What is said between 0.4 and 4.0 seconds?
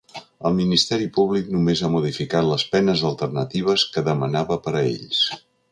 El ministeri públic només ha modificat les penes alternatives